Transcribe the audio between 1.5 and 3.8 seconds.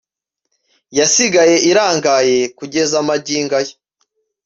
irangaye kugeza magingo aya